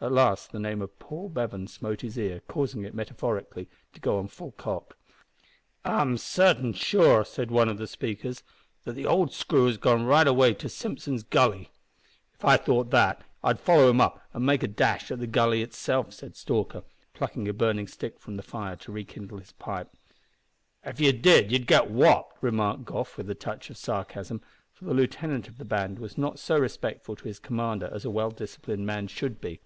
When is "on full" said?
4.18-4.52